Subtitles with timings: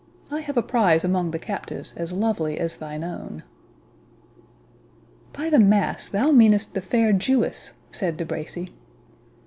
[0.31, 3.43] I have a prize among the captives as lovely as thine own."
[5.31, 8.71] "By the mass, thou meanest the fair Jewess!" said De Bracy.